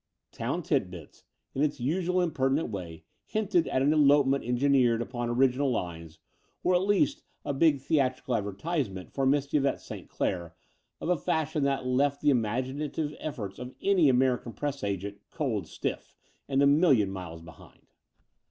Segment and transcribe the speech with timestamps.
[0.31, 5.69] Town Tit Bits, in its usual impertinent way» hinted at an elopement engineered upon original
[5.69, 6.17] lines,
[6.63, 10.09] or, at least, a big theatrical advertisement for Miss Yvette St.
[10.09, 10.55] Clair
[10.99, 16.15] of a fashion that left the imaginative efforts of any American press agent cold stiff,
[16.49, 17.85] and a million miles behind.